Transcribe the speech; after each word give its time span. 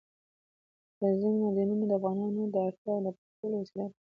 اوبزین 1.01 1.33
معدنونه 1.41 1.83
د 1.89 1.93
افغانانو 1.99 2.43
د 2.53 2.55
اړتیاوو 2.67 3.03
د 3.05 3.07
پوره 3.15 3.31
کولو 3.37 3.55
وسیله 3.61 3.85
ده. 3.91 3.97